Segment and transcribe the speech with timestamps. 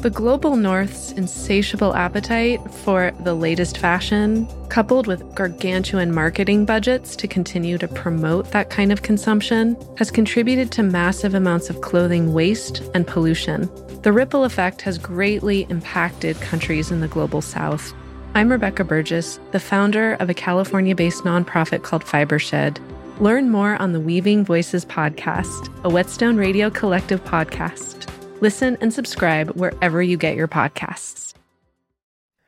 [0.00, 7.26] The global north's insatiable appetite for the latest fashion, coupled with gargantuan marketing budgets to
[7.26, 12.80] continue to promote that kind of consumption, has contributed to massive amounts of clothing waste
[12.94, 13.68] and pollution.
[14.02, 17.92] The ripple effect has greatly impacted countries in the global south.
[18.36, 22.78] I'm Rebecca Burgess, the founder of a California based nonprofit called Fibershed.
[23.18, 28.08] Learn more on the Weaving Voices podcast, a Whetstone Radio Collective podcast.
[28.40, 31.34] Listen and subscribe wherever you get your podcasts.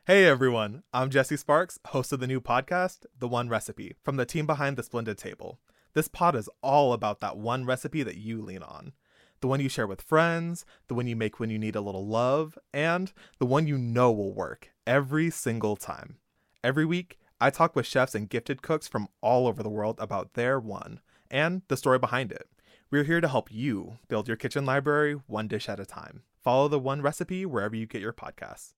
[0.07, 4.25] Hey everyone, I'm Jesse Sparks, host of the new podcast, The One Recipe, from the
[4.25, 5.59] team behind The Splendid Table.
[5.93, 8.93] This pod is all about that one recipe that you lean on.
[9.41, 12.07] The one you share with friends, the one you make when you need a little
[12.07, 16.19] love, and the one you know will work every single time.
[16.63, 20.35] Every week, I talk with chefs and gifted cooks from all over the world about
[20.35, 22.47] their one and the story behind it.
[22.91, 26.23] We're here to help you build your kitchen library one dish at a time.
[26.43, 28.73] Follow the one recipe wherever you get your podcasts.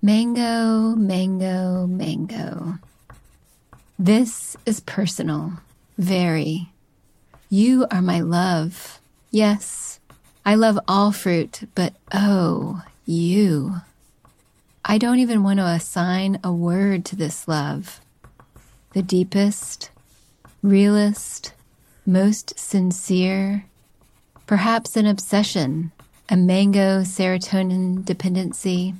[0.00, 2.78] Mango, mango, mango.
[3.98, 5.52] This is personal.
[5.98, 6.70] Very.
[7.50, 8.98] You are my love.
[9.30, 10.00] Yes,
[10.42, 13.82] I love all fruit, but oh, you.
[14.86, 18.00] I don't even want to assign a word to this love
[18.96, 19.90] the deepest,
[20.62, 21.52] realest,
[22.06, 23.66] most sincere,
[24.46, 25.92] perhaps an obsession,
[26.30, 28.94] a mango serotonin dependency.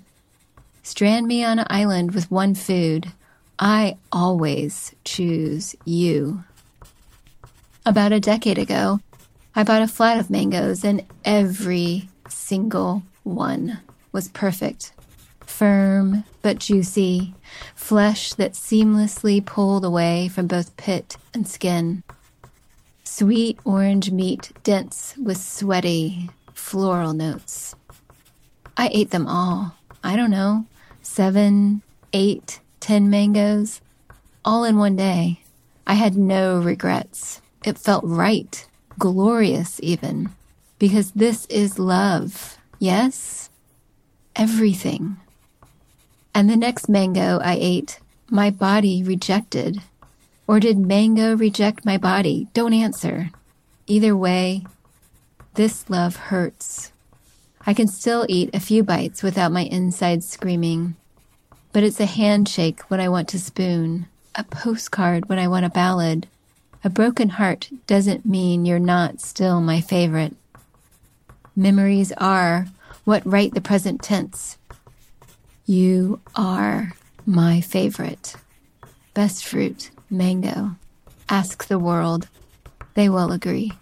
[0.82, 3.10] Strand me on an island with one food.
[3.58, 6.44] I always choose you.
[7.86, 9.00] About a decade ago,
[9.54, 13.78] I bought a flat of mangoes and every single one
[14.12, 14.92] was perfect
[15.46, 17.34] firm but juicy,
[17.74, 22.02] flesh that seamlessly pulled away from both pit and skin.
[23.04, 27.74] Sweet orange meat dense with sweaty, floral notes.
[28.76, 29.74] I ate them all.
[30.04, 30.66] I don't know,
[31.02, 31.82] seven,
[32.12, 33.80] eight, ten mangoes,
[34.44, 35.40] all in one day.
[35.86, 37.40] I had no regrets.
[37.64, 38.66] It felt right,
[38.98, 40.30] glorious even,
[40.78, 42.58] because this is love.
[42.78, 43.50] Yes?
[44.36, 45.16] Everything.
[46.36, 47.98] And the next mango I ate,
[48.28, 49.80] my body rejected.
[50.46, 52.48] Or did mango reject my body?
[52.52, 53.30] Don't answer.
[53.86, 54.66] Either way,
[55.54, 56.92] this love hurts.
[57.66, 60.96] I can still eat a few bites without my insides screaming.
[61.72, 65.70] But it's a handshake when I want to spoon, a postcard when I want a
[65.70, 66.26] ballad.
[66.84, 70.36] A broken heart doesn't mean you're not still my favorite.
[71.56, 72.66] Memories are
[73.04, 74.58] what write the present tense.
[75.68, 76.92] You are
[77.26, 78.36] my favorite.
[79.14, 80.76] Best fruit, mango.
[81.28, 82.28] Ask the world.
[82.94, 83.72] They will agree.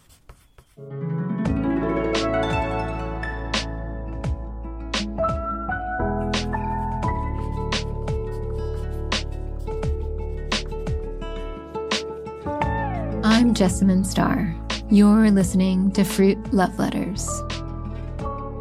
[13.22, 14.56] I'm Jessamine Starr.
[14.88, 17.28] You're listening to Fruit Love Letters.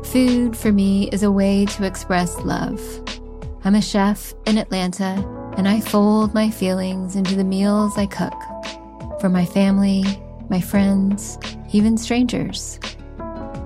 [0.08, 2.82] Food for me is a way to express love
[3.66, 5.24] I'm a chef in Atlanta,
[5.56, 8.34] and I fold my feelings into the meals I cook
[9.22, 10.04] for my family,
[10.50, 11.38] my friends,
[11.72, 12.78] even strangers.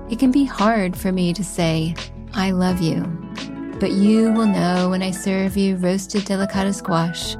[0.08, 1.96] It can be hard for me to say,
[2.32, 3.02] I love you,
[3.80, 7.34] but you will know when I serve you roasted delicata squash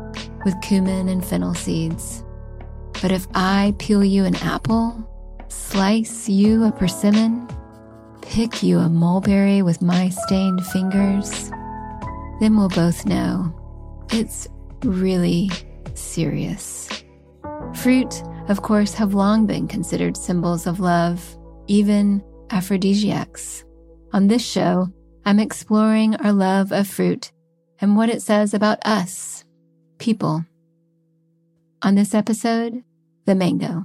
[0.45, 2.25] with cumin and fennel seeds.
[3.01, 5.09] But if I peel you an apple,
[5.47, 7.47] slice you a persimmon,
[8.21, 11.53] pick you a mulberry with my stained fingers,
[12.41, 13.55] then we'll both know
[14.11, 14.49] it's
[14.83, 15.51] really
[15.95, 16.89] serious.
[17.75, 23.65] Fruit, of course, have long been considered symbols of love, even aphrodisiacs.
[24.13, 24.89] On this show,
[25.27, 27.33] I'm exploring our love of fruit
[27.81, 29.45] and what it says about us,
[29.99, 30.45] people.
[31.83, 32.83] On this episode,
[33.27, 33.85] the mango.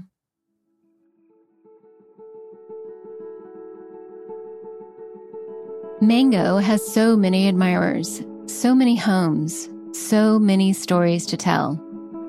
[6.01, 11.81] Mango has so many admirers so many homes, so many stories to tell.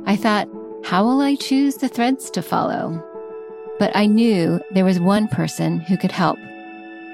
[0.06, 0.48] I thought,
[0.84, 3.02] how will I choose the threads to follow?
[3.78, 6.38] But I knew there was one person who could help.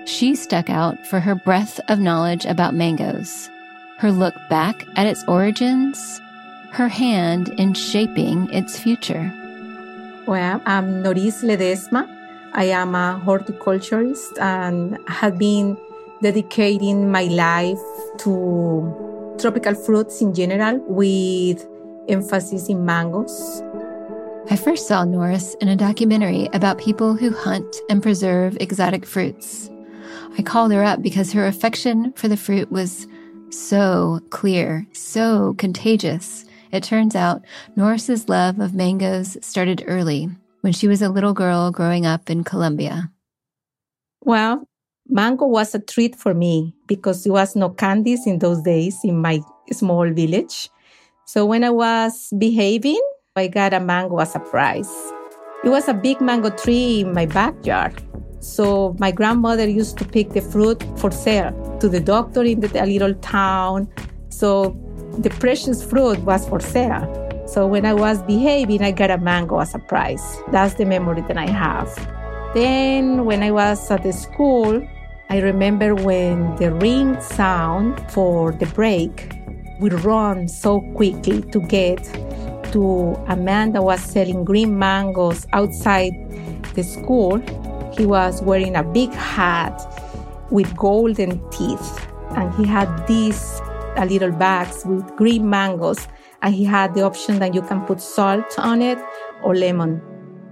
[0.06, 3.50] She stuck out for her breadth of knowledge about mangoes,
[3.98, 6.20] her look back at its origins,
[6.70, 9.32] her hand in shaping its future.
[10.26, 12.08] Well, I'm Noris Ledesma.
[12.52, 15.76] I am a horticulturist and have been
[16.22, 17.80] dedicating my life
[18.18, 21.66] to tropical fruits in general with
[22.08, 23.62] emphasis in mangoes.
[24.50, 29.70] I first saw Noris in a documentary about people who hunt and preserve exotic fruits.
[30.36, 33.06] I called her up because her affection for the fruit was
[33.50, 36.44] so clear, so contagious.
[36.72, 37.44] It turns out
[37.76, 40.28] Noris's love of mangoes started early
[40.60, 43.10] when she was a little girl growing up in Colombia.
[44.22, 44.68] Well,
[45.10, 49.20] mango was a treat for me because there was no candies in those days in
[49.20, 49.40] my
[49.72, 50.70] small village.
[51.26, 53.00] So when I was behaving,
[53.36, 54.90] I got a mango as a prize.
[55.64, 58.02] It was a big mango tree in my backyard.
[58.40, 62.68] So my grandmother used to pick the fruit for sale to the doctor in the,
[62.86, 63.88] little town.
[64.30, 64.76] So
[65.18, 67.04] the precious fruit was for sale.
[67.46, 70.38] So when I was behaving, I got a mango as a prize.
[70.50, 71.94] That's the memory that I have.
[72.54, 74.86] Then when I was at the school,
[75.30, 79.32] I remember when the ring sound for the break,
[79.78, 82.02] we run so quickly to get
[82.72, 86.10] to a man that was selling green mangoes outside
[86.74, 87.38] the school.
[87.96, 89.80] He was wearing a big hat
[90.50, 93.60] with golden teeth, and he had these
[93.94, 96.08] a little bags with green mangoes,
[96.42, 98.98] and he had the option that you can put salt on it
[99.44, 100.02] or lemon.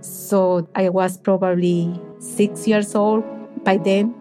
[0.03, 3.25] So I was probably six years old
[3.65, 4.15] by then.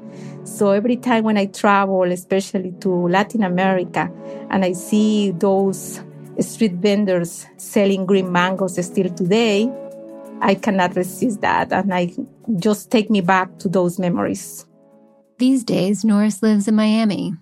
[0.47, 4.09] So every time when I travel, especially to Latin America,
[4.49, 5.99] and I see those
[6.39, 9.69] street vendors selling green mangoes still today,
[10.39, 11.73] I cannot resist that.
[11.73, 12.13] And I
[12.55, 14.65] just take me back to those memories.
[15.37, 17.33] These days, Noris lives in Miami.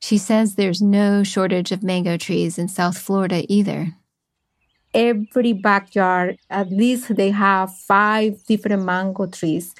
[0.00, 3.94] She says there's no shortage of mango trees in South Florida either.
[4.92, 9.76] Every backyard, at least they have five different mango trees.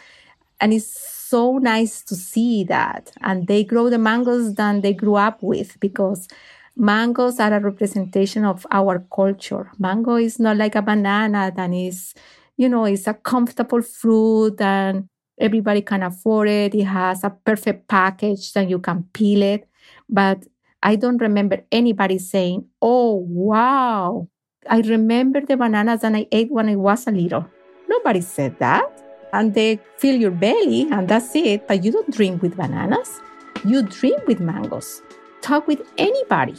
[0.60, 3.12] And it's so nice to see that.
[3.20, 6.28] And they grow the mangoes than they grew up with because
[6.76, 9.70] mangoes are a representation of our culture.
[9.78, 12.14] Mango is not like a banana that is,
[12.56, 15.08] you know, it's a comfortable fruit and
[15.38, 16.74] everybody can afford it.
[16.74, 19.68] It has a perfect package that you can peel it.
[20.08, 20.44] But
[20.82, 24.28] I don't remember anybody saying, oh, wow.
[24.68, 27.46] I remember the bananas that I ate when I was a little.
[27.88, 29.07] Nobody said that.
[29.32, 31.68] And they fill your belly and that's it.
[31.68, 33.20] But you don't drink with bananas.
[33.64, 35.02] You drink with mangoes
[35.40, 36.54] talk with anybody,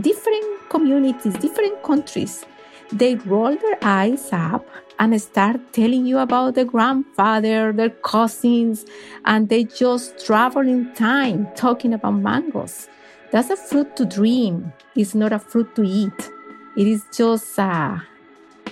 [0.00, 2.44] different communities, different countries,
[2.92, 4.66] they roll their eyes up
[4.98, 8.84] and start telling you about their grandfather, their cousins,
[9.24, 12.88] and they just travel in time talking about mangoes.
[13.30, 14.72] That's a fruit to dream.
[14.94, 16.30] It's not a fruit to eat.
[16.76, 17.98] It is just uh,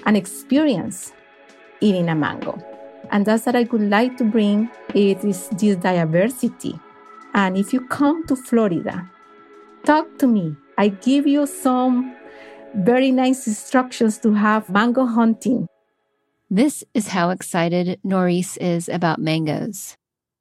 [0.05, 1.13] an experience
[1.81, 2.70] eating a mango.
[3.11, 4.71] And that's what I would like to bring.
[4.95, 6.79] It is this diversity.
[7.35, 9.11] And if you come to Florida,
[9.85, 10.57] Talk to me.
[10.77, 12.15] I give you some
[12.75, 15.67] very nice instructions to have mango hunting.
[16.51, 19.97] This is how excited Noris is about mangoes.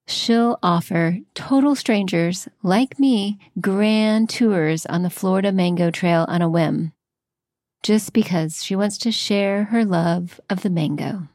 [0.08, 6.50] She'll offer total strangers like me grand tours on the Florida Mango Trail on a
[6.50, 6.94] whim,
[7.84, 11.30] just because she wants to share her love of the mango.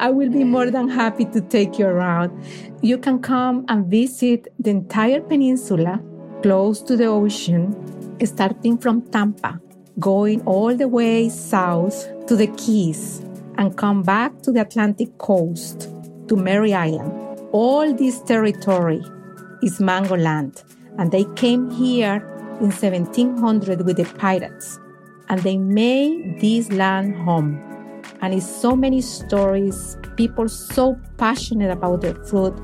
[0.00, 2.32] I will be more than happy to take you around.
[2.80, 6.00] You can come and visit the entire peninsula
[6.42, 7.76] close to the ocean,
[8.24, 9.60] starting from Tampa,
[9.98, 13.20] going all the way south to the Keys,
[13.58, 15.90] and come back to the Atlantic coast
[16.28, 17.12] to Merritt Island.
[17.52, 19.02] All this territory
[19.62, 20.62] is Mango Land,
[20.96, 22.26] and they came here
[22.62, 24.78] in 1700 with the pirates,
[25.28, 27.69] and they made this land home.
[28.22, 32.54] And it's so many stories, people so passionate about their fruit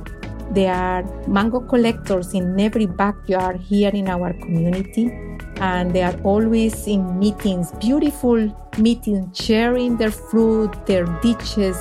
[0.51, 5.11] there are mango collectors in every backyard here in our community,
[5.57, 11.77] and they are always in meetings, beautiful meetings, sharing their fruit, their dishes.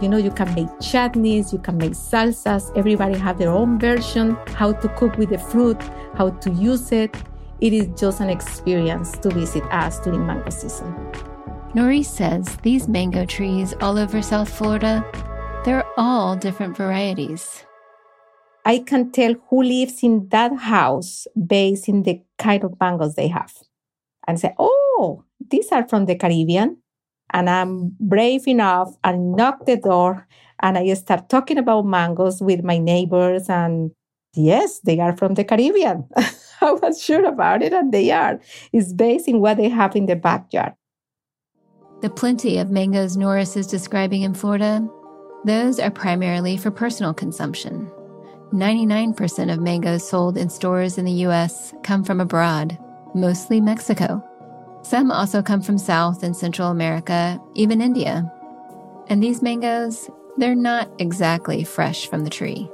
[0.00, 2.76] You know, you can make chutneys, you can make salsas.
[2.76, 5.80] Everybody have their own version, how to cook with the fruit,
[6.14, 7.14] how to use it.
[7.60, 11.29] It is just an experience to visit us during mango season.
[11.74, 15.04] Noris says these mango trees all over South Florida,
[15.64, 17.64] they're all different varieties.
[18.64, 23.28] I can tell who lives in that house based in the kind of mangoes they
[23.28, 23.52] have.
[24.26, 26.76] And say, oh, these are from the Caribbean.
[27.32, 30.26] And I'm brave enough and knock the door
[30.60, 33.48] and I start talking about mangoes with my neighbors.
[33.48, 33.92] And
[34.34, 36.08] yes, they are from the Caribbean.
[36.60, 38.38] I was sure about it, and they are.
[38.72, 40.74] It's based in what they have in the backyard.
[42.00, 44.88] The plenty of mangoes Noris is describing in Florida,
[45.44, 47.90] those are primarily for personal consumption.
[48.52, 52.78] 99% of mangoes sold in stores in the US come from abroad,
[53.14, 54.24] mostly Mexico.
[54.82, 58.30] Some also come from South and Central America, even India.
[59.08, 62.70] And these mangoes, they're not exactly fresh from the tree.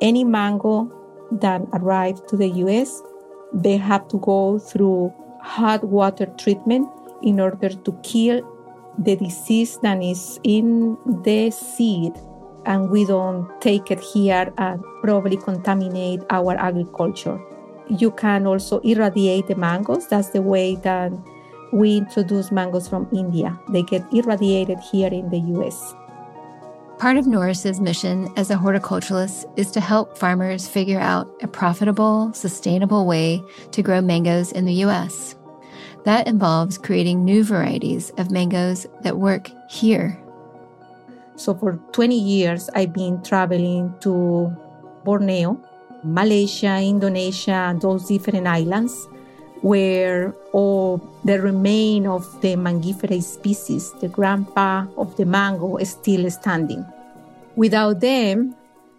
[0.00, 0.90] Any mango
[1.32, 3.02] that arrives to the US,
[3.52, 5.12] they have to go through
[5.42, 6.88] hot water treatment
[7.22, 8.42] in order to kill
[8.98, 12.12] the disease that is in the seed
[12.66, 17.40] and we don't take it here and probably contaminate our agriculture.
[17.88, 20.06] You can also irradiate the mangoes.
[20.08, 21.12] That's the way that
[21.72, 23.58] we introduce mangoes from India.
[23.70, 25.94] They get irradiated here in the US.
[26.98, 32.32] Part of Noris's mission as a horticulturalist is to help farmers figure out a profitable,
[32.32, 35.34] sustainable way to grow mangoes in the US.
[36.04, 40.22] That involves creating new varieties of mangoes that work here
[41.36, 44.54] so for 20 years, I've been traveling to
[45.04, 45.58] Borneo,
[46.04, 49.08] Malaysia, Indonesia, and those different islands
[49.62, 56.28] where all the remain of the mangifera species, the grandpa of the mango, is still
[56.30, 56.84] standing.
[57.56, 58.54] Without them,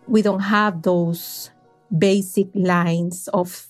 [0.08, 1.50] we don't have those
[1.96, 3.68] basic lines of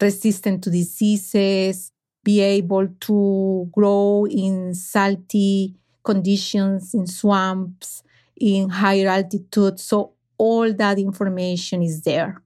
[0.00, 1.92] resistant to diseases,
[2.24, 8.02] be able to grow in salty conditions, in swamps,
[8.36, 9.78] in higher altitude.
[9.78, 12.42] So all that information is there.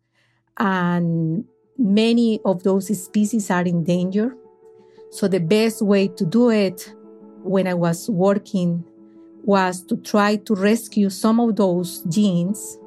[0.59, 1.45] And
[1.79, 4.37] many of those species are in danger.
[5.11, 6.93] So the best way to do it
[7.43, 8.85] when I was working
[9.45, 12.79] was to try to rescue some of those genes,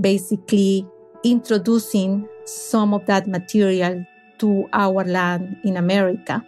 [0.00, 0.86] basically
[1.22, 4.04] introducing some of that material
[4.40, 6.44] to our land in America,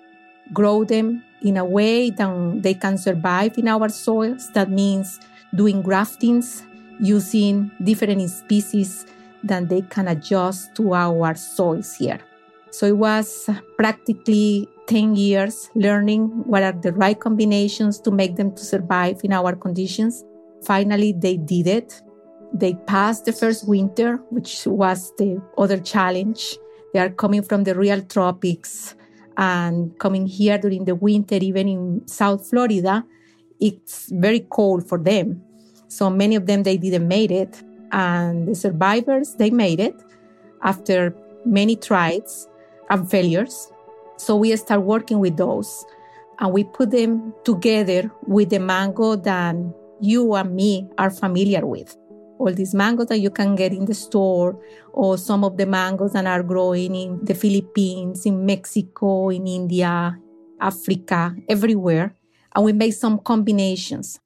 [0.53, 4.51] grow them in a way that they can survive in our soils.
[4.53, 5.21] That means
[5.55, 6.63] doing graftings
[7.01, 9.07] using different species
[9.45, 12.21] that they can adjust to our soils here.
[12.71, 18.55] So it was practically 10 years learning what are the right combinations to make them
[18.55, 20.25] to survive in our conditions.
[20.63, 22.03] Finally, they did it.
[22.55, 26.57] They passed the first winter, which was the other challenge.
[26.93, 28.95] They are coming from the real tropics
[29.37, 33.05] and coming here during the winter, even in South Florida,
[33.61, 35.43] it's very cold for them.
[35.89, 37.63] So many of them, they didn't make it.
[37.93, 39.95] And the survivors, they made it
[40.63, 42.49] after many tries
[42.91, 43.71] and failures.
[44.17, 45.85] So we start working with those
[46.39, 49.57] and we put them together with the mango that
[50.01, 51.97] you and me are familiar with.
[52.39, 54.59] All these mangoes that you can get in the store,
[54.93, 60.19] or some of the mangoes that are growing in the Philippines, in Mexico, in India,
[60.61, 62.15] Africa, everywhere
[62.55, 64.21] and we made some combinations.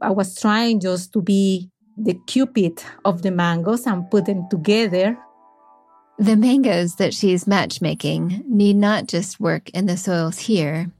[0.00, 5.18] I was trying just to be the cupid of the mangoes and put them together.
[6.18, 10.90] The mangoes that she's matchmaking need not just work in the soils here,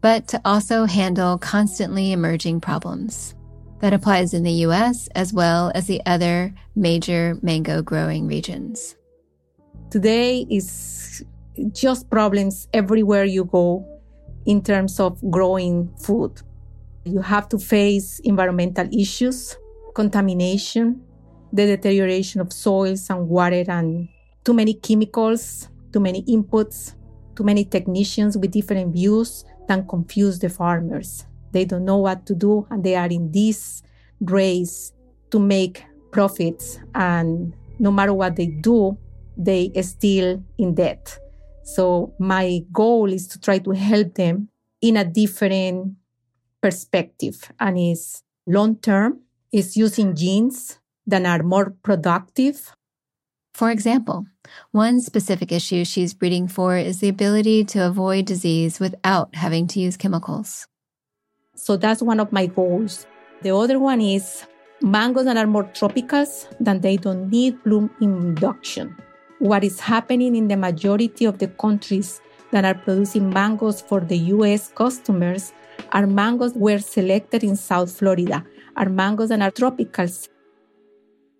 [0.00, 3.34] but to also handle constantly emerging problems.
[3.80, 8.96] That applies in the US as well as the other major mango growing regions.
[9.90, 11.24] Today is
[11.72, 13.84] just problems everywhere you go
[14.46, 16.42] in terms of growing food.
[17.04, 19.56] You have to face environmental issues,
[19.94, 21.02] contamination,
[21.52, 24.08] the deterioration of soils and water, and
[24.44, 26.94] too many chemicals, too many inputs,
[27.34, 31.26] too many technicians with different views that confuse the farmers.
[31.52, 33.82] They don't know what to do, and they are in this
[34.20, 34.92] race
[35.30, 36.78] to make profits.
[36.94, 38.98] And no matter what they do,
[39.36, 41.18] they are still in debt.
[41.62, 44.48] So my goal is to try to help them
[44.80, 45.94] in a different
[46.60, 49.20] perspective and is long term
[49.52, 52.74] is using genes that are more productive.
[53.54, 54.26] For example,
[54.70, 59.80] one specific issue she's breeding for is the ability to avoid disease without having to
[59.80, 60.66] use chemicals.
[61.66, 63.06] So that's one of my goals.
[63.42, 64.46] The other one is
[64.80, 68.96] mangoes that are more tropicals than they don't need bloom induction
[69.40, 72.20] what is happening in the majority of the countries
[72.52, 75.52] that are producing mangoes for the US customers
[75.92, 78.44] are mangoes were selected in South Florida,
[78.76, 80.28] are mangoes that are tropicals.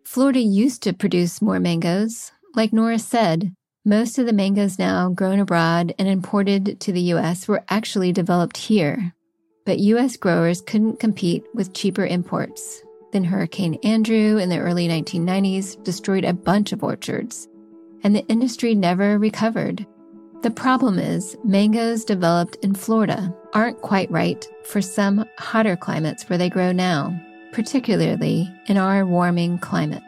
[0.04, 2.32] Florida used to produce more mangoes.
[2.54, 3.52] Like Nora said,
[3.84, 8.56] most of the mangoes now grown abroad and imported to the US were actually developed
[8.56, 9.14] here.
[9.70, 12.82] But US growers couldn't compete with cheaper imports.
[13.12, 17.46] Then Hurricane Andrew in the early 1990s destroyed a bunch of orchards
[18.02, 19.86] and the industry never recovered.
[20.42, 26.36] The problem is, mangoes developed in Florida aren't quite right for some hotter climates where
[26.36, 27.16] they grow now,
[27.52, 30.02] particularly in our warming climate.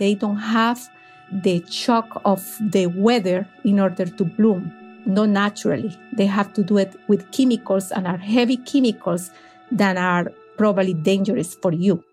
[0.00, 0.90] They don't have
[1.30, 4.72] the shock of the weather in order to bloom,
[5.06, 5.96] not naturally.
[6.12, 9.30] They have to do it with chemicals and are heavy chemicals
[9.70, 12.04] that are probably dangerous for you.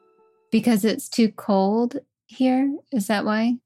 [0.51, 2.75] Because it's too cold here?
[2.91, 3.57] Is that why?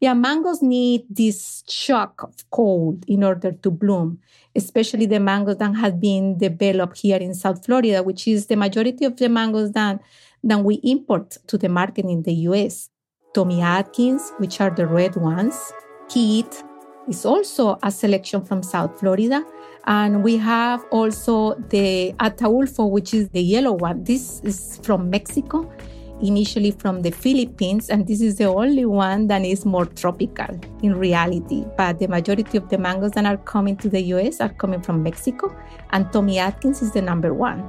[0.00, 4.20] Yeah, mangoes need this shock of cold in order to bloom,
[4.54, 9.04] especially the mangoes that have been developed here in South Florida, which is the majority
[9.04, 10.00] of the mangoes that,
[10.44, 12.90] that we import to the market in the US.
[13.34, 15.72] Tommy Atkins, which are the red ones,
[16.08, 16.62] Keitt
[17.08, 19.44] is also a selection from South Florida.
[19.86, 24.04] And we have also the Ataulfo, which is the yellow one.
[24.04, 25.70] This is from Mexico
[26.20, 30.96] initially from the Philippines, and this is the only one that is more tropical in
[30.96, 31.64] reality.
[31.76, 35.02] But the majority of the mangoes that are coming to the US are coming from
[35.02, 35.54] Mexico,
[35.90, 37.68] and Tommy Atkins is the number one.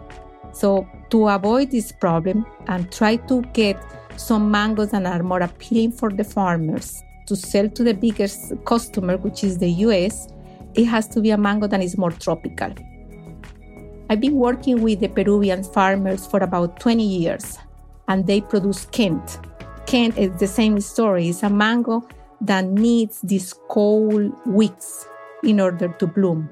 [0.52, 3.80] So, to avoid this problem and try to get
[4.18, 9.18] some mangoes that are more appealing for the farmers to sell to the biggest customer,
[9.18, 10.28] which is the US,
[10.74, 12.74] it has to be a mango that is more tropical.
[14.10, 17.58] I've been working with the Peruvian farmers for about 20 years
[18.08, 19.40] and they produce Kent.
[19.86, 21.30] Kent is the same story.
[21.30, 22.08] It's a mango
[22.42, 25.08] that needs these cold weeks
[25.44, 26.50] in order to bloom.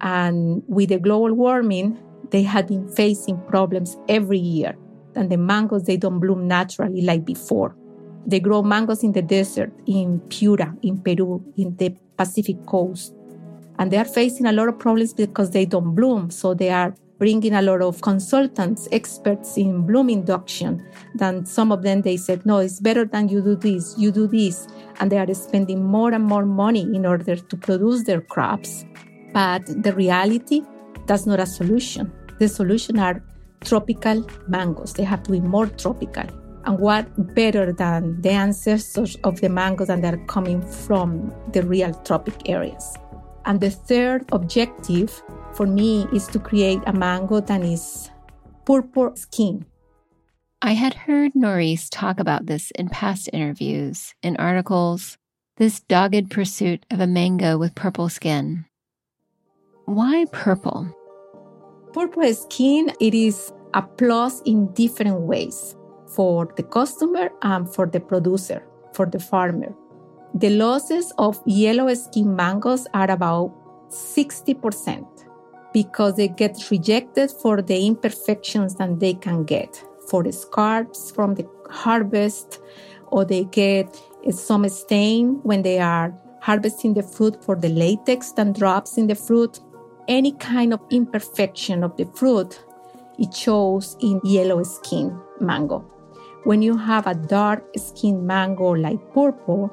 [0.00, 1.98] And with the global warming,
[2.30, 4.76] they have been facing problems every year.
[5.16, 7.76] And the mangoes, they don't bloom naturally like before.
[8.26, 13.14] They grow mangoes in the desert, in Piura, in Peru, in the Pacific coast.
[13.78, 16.30] And they are facing a lot of problems because they don't bloom.
[16.30, 20.84] So they are bringing a lot of consultants, experts in bloom induction.
[21.14, 24.26] Then some of them they said, no, it's better than you do this, you do
[24.26, 24.66] this.
[25.00, 28.84] And they are spending more and more money in order to produce their crops.
[29.32, 30.62] But the reality,
[31.06, 32.12] that's not a solution.
[32.38, 33.22] The solution are
[33.64, 34.92] tropical mangoes.
[34.92, 36.26] They have to be more tropical.
[36.66, 41.92] And what better than the ancestors of the mangoes that are coming from the real
[41.92, 42.96] tropic areas?
[43.44, 48.10] And the third objective for me is to create a mango that is
[48.64, 49.66] purple skin.
[50.62, 55.18] I had heard Noris talk about this in past interviews, in articles,
[55.58, 58.64] this dogged pursuit of a mango with purple skin.
[59.84, 60.88] Why purple?
[61.92, 65.76] Purple skin, it is a plus in different ways
[66.14, 69.74] for the customer and for the producer, for the farmer.
[70.34, 73.52] The losses of yellow skin mangoes are about
[73.90, 75.06] 60%
[75.72, 81.34] because they get rejected for the imperfections that they can get for the scars from
[81.34, 82.60] the harvest
[83.08, 84.00] or they get
[84.30, 89.14] some stain when they are harvesting the fruit for the latex that drops in the
[89.14, 89.60] fruit
[90.08, 92.62] any kind of imperfection of the fruit
[93.18, 95.84] it shows in yellow skin mango
[96.44, 99.70] when you have a dark skinned mango like purple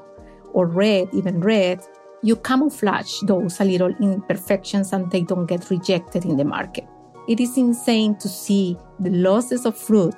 [0.54, 1.82] or red even red
[2.24, 6.88] you camouflage those a little imperfections and they don't get rejected in the market.
[7.28, 10.16] It is insane to see the losses of fruit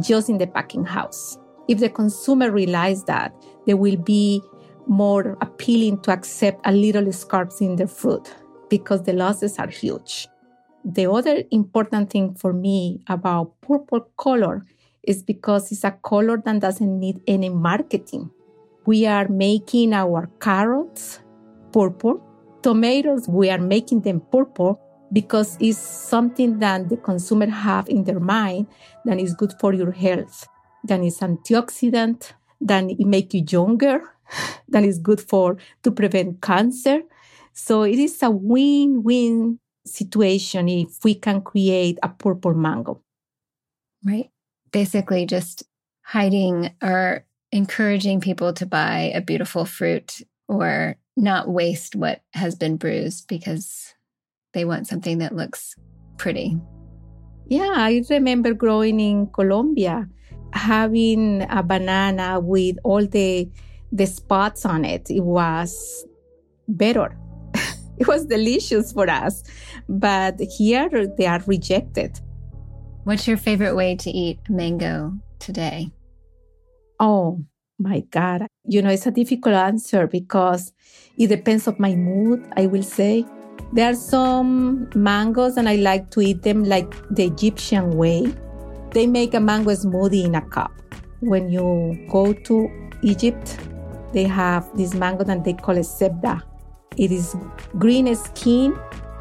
[0.00, 1.38] just in the packing house.
[1.68, 3.34] If the consumer realizes that,
[3.66, 4.42] they will be
[4.86, 8.32] more appealing to accept a little scraps in their fruit
[8.68, 10.28] because the losses are huge.
[10.84, 14.64] The other important thing for me about purple color
[15.06, 18.30] is because it's a color that doesn't need any marketing.
[18.84, 21.20] We are making our carrots
[21.72, 22.22] purple.
[22.62, 24.80] Tomatoes, we are making them purple
[25.12, 28.66] because it's something that the consumer have in their mind
[29.04, 30.48] that is good for your health,
[30.84, 34.02] that is antioxidant, that it make you younger,
[34.68, 37.02] that is good for to prevent cancer.
[37.52, 43.00] So it is a win-win situation if we can create a purple mango.
[44.04, 44.30] Right.
[44.76, 45.62] Basically just
[46.02, 52.76] hiding or encouraging people to buy a beautiful fruit or not waste what has been
[52.76, 53.94] bruised because
[54.52, 55.74] they want something that looks
[56.18, 56.58] pretty.
[57.46, 60.10] Yeah, I remember growing in Colombia,
[60.52, 63.48] having a banana with all the
[63.92, 65.10] the spots on it.
[65.10, 66.04] It was
[66.68, 67.16] better.
[67.98, 69.42] it was delicious for us,
[69.88, 72.20] but here they are rejected.
[73.06, 75.92] What's your favorite way to eat mango today?
[76.98, 77.38] Oh,
[77.78, 80.72] my God, you know, it's a difficult answer because
[81.16, 83.24] it depends of my mood, I will say.
[83.72, 88.26] There are some mangoes and I like to eat them like the Egyptian way.
[88.90, 90.72] They make a mango smoothie in a cup.
[91.20, 93.56] When you go to Egypt,
[94.14, 96.42] they have this mango that they call a zebda.
[96.96, 97.36] It is
[97.78, 98.76] green skin,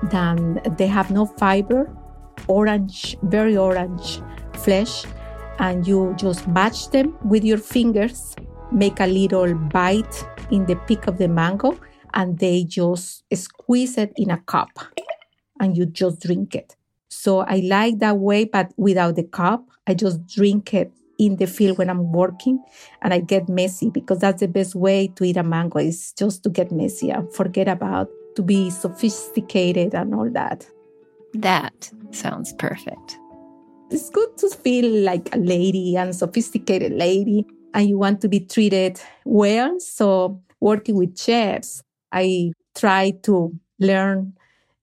[0.10, 1.96] then they have no fiber,
[2.48, 4.22] orange, very orange
[4.54, 5.06] flesh,
[5.60, 8.36] and you just match them with your fingers
[8.72, 11.78] make a little bite in the peak of the mango
[12.14, 14.70] and they just squeeze it in a cup
[15.60, 16.76] and you just drink it.
[17.10, 21.48] So I like that way, but without the cup, I just drink it in the
[21.48, 22.62] field when I'm working
[23.02, 26.44] and I get messy because that's the best way to eat a mango is just
[26.44, 30.68] to get messy and forget about to be sophisticated and all that.
[31.40, 33.18] That sounds perfect.
[33.92, 38.40] It's good to feel like a lady and sophisticated lady and you want to be
[38.40, 39.80] treated well.
[39.80, 44.34] So working with chefs, I try to learn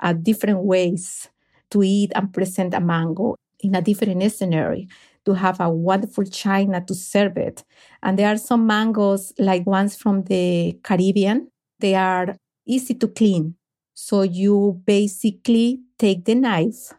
[0.01, 1.29] uh, different ways
[1.71, 4.87] to eat and present a mango in a different scenario
[5.25, 7.65] to have a wonderful china to serve it.
[8.03, 12.37] And there are some mangoes, like ones from the Caribbean, they are
[12.67, 13.55] easy to clean.
[13.95, 16.93] So you basically take the knife,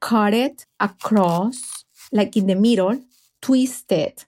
[0.00, 3.00] cut it across, like in the middle,
[3.40, 4.26] twist it,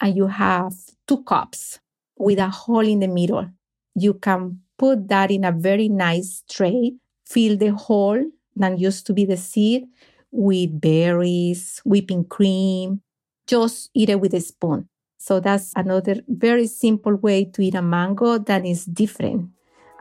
[0.00, 0.74] and you have
[1.06, 1.80] two cups
[2.18, 3.48] with a hole in the middle.
[3.94, 8.24] You can put that in a very nice tray, fill the hole
[8.56, 9.86] that used to be the seed
[10.30, 13.02] with berries, whipping cream.
[13.46, 14.88] Just eat it with a spoon.
[15.18, 19.50] So that's another very simple way to eat a mango that is different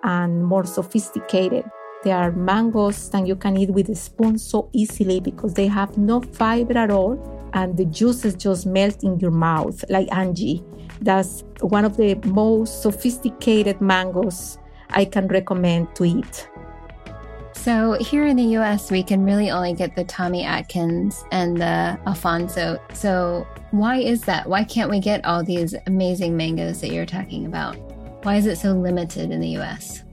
[0.03, 1.65] and more sophisticated.
[2.03, 5.97] There are mangoes that you can eat with a spoon so easily because they have
[5.97, 7.19] no fiber at all
[7.53, 10.63] and the juices just melt in your mouth, like Angie.
[11.01, 14.57] That's one of the most sophisticated mangoes
[14.89, 16.47] I can recommend to eat.
[17.53, 21.99] So, here in the US, we can really only get the Tommy Atkins and the
[22.07, 22.79] Alfonso.
[22.93, 24.49] So, why is that?
[24.49, 27.77] Why can't we get all these amazing mangoes that you're talking about?
[28.23, 30.03] Why is it so limited in the US?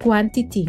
[0.00, 0.68] Quantity.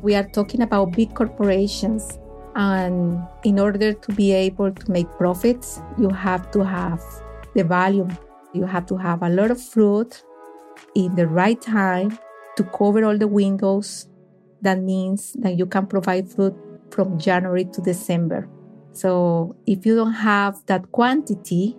[0.00, 2.18] We are talking about big corporations,
[2.54, 7.02] and in order to be able to make profits, you have to have
[7.54, 8.16] the volume.
[8.54, 10.22] You have to have a lot of fruit
[10.94, 12.18] in the right time
[12.56, 14.08] to cover all the windows
[14.62, 16.54] that means that you can provide fruit
[16.90, 18.48] from January to December.
[18.92, 21.76] So if you don't have that quantity,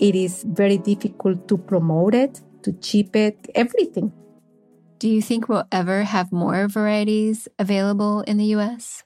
[0.00, 4.12] it is very difficult to promote it, to ship it, everything.
[4.98, 9.02] Do you think we'll ever have more varieties available in the US?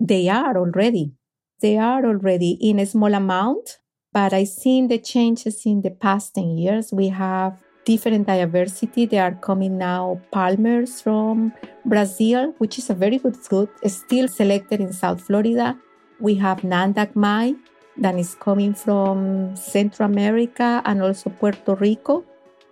[0.00, 1.12] They are already.
[1.60, 3.78] They are already in a small amount,
[4.12, 6.92] but I've seen the changes in the past 10 years.
[6.92, 9.06] We have different diversity.
[9.06, 11.52] There are coming now palmers from
[11.84, 15.78] Brazil, which is a very good fruit, still selected in South Florida.
[16.20, 17.54] We have Nam Doc Mai
[17.98, 22.24] that is coming from Central America and also Puerto Rico.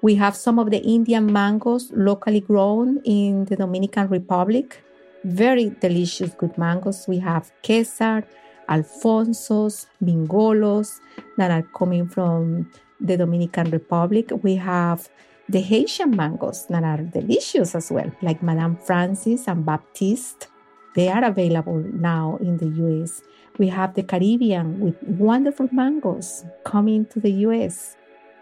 [0.02, 4.82] We have some of the Indian mangoes locally grown in the Dominican Republic.
[5.24, 7.04] Very delicious, good mangoes.
[7.06, 8.24] We have Kesar,
[8.68, 11.00] Alfonsos, Mingolos
[11.36, 14.32] that are coming from the Dominican Republic.
[14.42, 15.10] We have
[15.50, 20.48] the Haitian mangoes that are delicious as well, like Madame Francis and Baptiste.
[20.94, 23.22] They are available now in the US.
[23.58, 27.96] We have the Caribbean with wonderful mangoes coming to the US.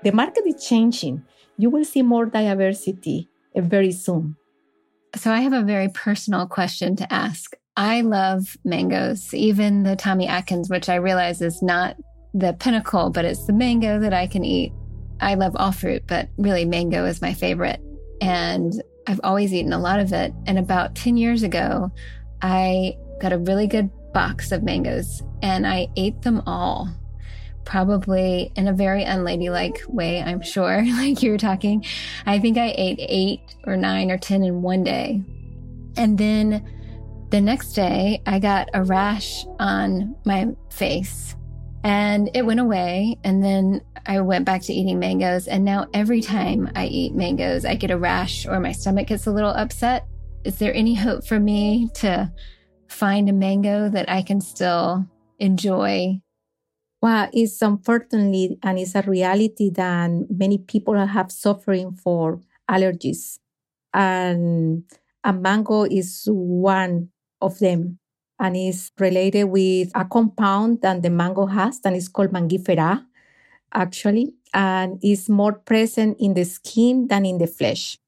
[0.05, 1.25] The market is changing.
[1.59, 4.37] You will see more diversity eh, very soon.
[5.17, 7.55] So, I have a very personal question to ask.
[7.77, 11.97] I love mangoes, even the Tommy Atkins, which I realize is not
[12.35, 14.73] the pinnacle, but it's the mango that I can eat.
[15.21, 17.81] I love all fruit, but really mango is my favorite.
[18.21, 18.73] And
[19.07, 20.33] I've always eaten a lot of it.
[20.47, 21.91] And about 10 years ago,
[22.43, 26.89] I got a really good box of mangoes and I ate them all,
[27.69, 31.85] probably in a very unladylike way, I'm sure, like you were talking.
[32.27, 35.23] I think I ate eight or nine or 10 in one day.
[35.97, 36.67] And then
[37.29, 41.37] the next day, I got a rash on my face
[41.85, 43.19] and it went away.
[43.23, 45.47] And then I went back to eating mangoes.
[45.47, 49.27] And now every time I eat mangoes, I get a rash or my stomach gets
[49.27, 50.07] a little upset.
[50.45, 52.33] Is there any hope for me to
[52.89, 55.07] find a mango that I can still
[55.39, 56.23] enjoy?
[57.01, 63.39] Well, it's unfortunately, and it's a reality that many people have suffering for allergies.
[63.95, 64.85] And
[65.25, 67.99] a mango is one of them
[68.41, 73.05] and is related with a compound that the mango has and it's called mangifera,
[73.75, 77.99] actually, and is more present in the skin than in the flesh.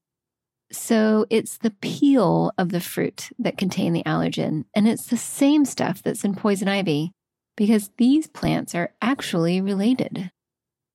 [0.71, 5.65] So it's the peel of the fruit that contain the allergen, and it's the same
[5.65, 7.11] stuff that's in poison ivy
[7.55, 10.31] because these plants are actually related.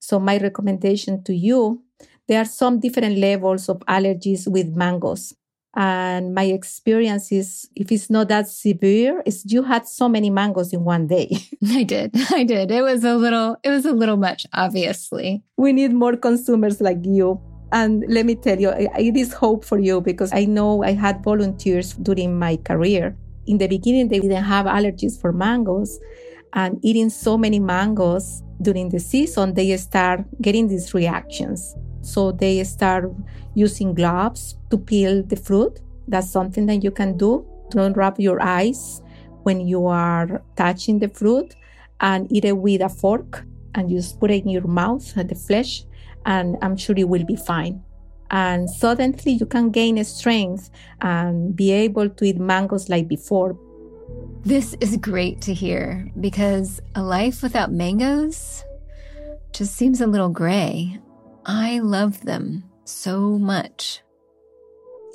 [0.00, 1.82] So my recommendation to you,
[2.28, 5.34] there are some different levels of allergies with mangoes.
[5.78, 10.72] And my experience is if it's not that severe, is you had so many mangoes
[10.72, 11.36] in one day.
[11.68, 12.12] I did.
[12.30, 12.70] I did.
[12.70, 15.42] It was a little it was a little much, obviously.
[15.58, 17.40] We need more consumers like you.
[17.72, 21.22] And let me tell you, it is hope for you because I know I had
[21.22, 23.16] volunteers during my career
[23.46, 25.98] in the beginning, they didn't have allergies for mangoes.
[26.56, 31.76] And eating so many mangoes during the season, they start getting these reactions.
[32.00, 33.12] So they start
[33.54, 35.80] using gloves to peel the fruit.
[36.08, 37.46] That's something that you can do.
[37.70, 39.02] Don't rub your eyes
[39.42, 41.54] when you are touching the fruit
[42.00, 45.34] and eat it with a fork and just put it in your mouth, at the
[45.34, 45.84] flesh,
[46.24, 47.82] and I'm sure you will be fine.
[48.30, 50.70] And suddenly you can gain strength
[51.02, 53.58] and be able to eat mangoes like before.
[54.46, 58.62] This is great to hear because a life without mangoes
[59.52, 61.00] just seems a little gray.
[61.44, 64.02] I love them so much.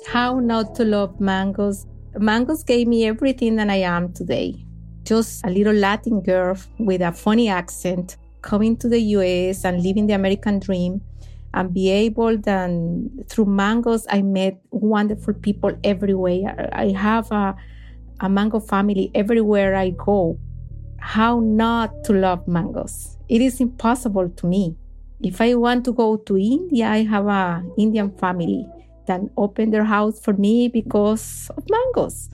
[0.06, 1.86] How not to love mangoes?
[2.14, 4.66] Mangoes gave me everything that I am today.
[5.04, 10.08] Just a little Latin girl with a funny accent coming to the US and living
[10.08, 11.00] the American dream
[11.54, 16.68] and be able then through mangoes I met wonderful people everywhere.
[16.74, 17.56] I have a,
[18.22, 20.38] a mango family everywhere I go.
[20.98, 23.18] How not to love mangoes?
[23.28, 24.76] It is impossible to me.
[25.20, 28.66] If I want to go to India, I have a Indian family
[29.06, 32.30] that open their house for me because of mangoes.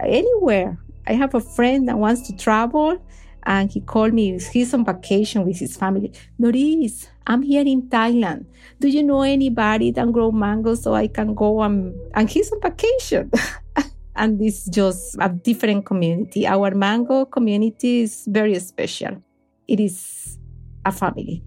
[0.00, 0.78] Anywhere.
[1.06, 3.00] I have a friend that wants to travel
[3.44, 4.38] and he called me.
[4.52, 6.12] He's on vacation with his family.
[6.38, 8.44] Noris, I'm here in Thailand.
[8.78, 12.60] Do you know anybody that grow mangoes so I can go and, and he's on
[12.60, 13.30] vacation?
[14.18, 16.46] and it's just a different community.
[16.46, 19.22] Our mango community is very special.
[19.66, 20.38] It is
[20.84, 21.42] a family.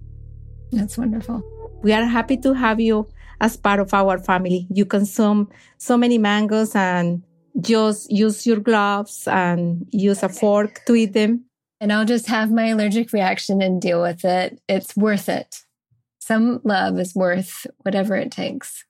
[0.72, 1.42] That's wonderful.
[1.82, 3.08] We are happy to have you
[3.40, 4.66] as part of our family.
[4.70, 7.22] You consume so many mangoes and
[7.60, 11.44] just use your gloves and use a fork to eat them.
[11.80, 14.60] And I'll just have my allergic reaction and deal with it.
[14.68, 15.64] It's worth it.
[16.20, 18.84] Some love is worth whatever it takes.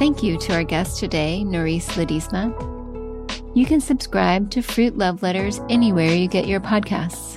[0.00, 2.48] Thank you to our guest today, Noris Ledesma.
[3.54, 7.36] You can subscribe to Fruit Love Letters anywhere you get your podcasts.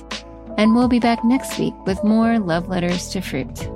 [0.56, 3.68] And we'll be back next week with more love letters to fruit.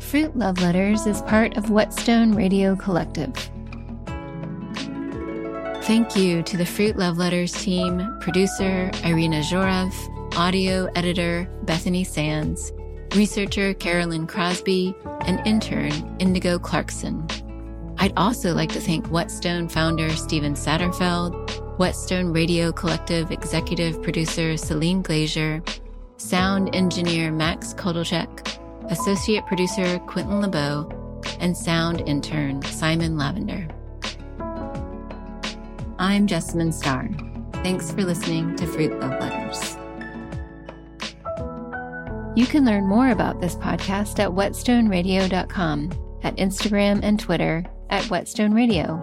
[0.00, 3.34] Fruit Love Letters is part of Whetstone Radio Collective.
[5.84, 9.92] Thank you to the Fruit Love Letters team, producer Irina Zhorov,
[10.38, 12.72] audio editor Bethany Sands,
[13.14, 14.94] researcher Carolyn Crosby,
[15.26, 17.26] and intern Indigo Clarkson.
[18.02, 25.02] I'd also like to thank Whetstone founder Stephen Satterfield, Whetstone Radio Collective executive producer Celine
[25.02, 25.62] Glazier,
[26.16, 28.58] sound engineer Max Kodolchek,
[28.90, 33.68] associate producer Quentin LeBeau, and sound intern Simon Lavender.
[36.00, 37.08] I'm Jessamine Starr.
[37.62, 39.76] Thanks for listening to Fruit Love Letters.
[42.34, 45.92] You can learn more about this podcast at whetstoneradio.com,
[46.24, 49.00] at Instagram and Twitter at Whetstone Radio.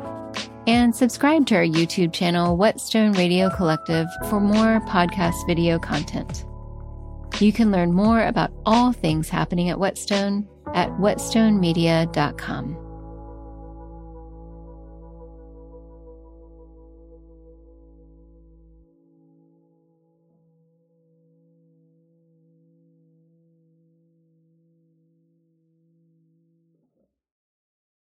[0.68, 6.44] And subscribe to our YouTube channel, Whetstone Radio Collective, for more podcast video content.
[7.40, 12.89] You can learn more about all things happening at Whetstone at whetstonemedia.com.